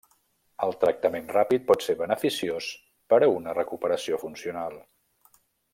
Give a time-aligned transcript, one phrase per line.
[0.67, 2.71] El tractament ràpid pot ser beneficiós
[3.13, 4.81] per a una recuperació funcional.